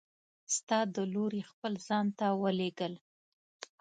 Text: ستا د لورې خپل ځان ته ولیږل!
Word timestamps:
ستا 0.55 0.79
د 0.95 0.97
لورې 1.13 1.41
خپل 1.51 1.73
ځان 1.87 2.05
ته 2.19 2.27
ولیږل! 2.41 2.93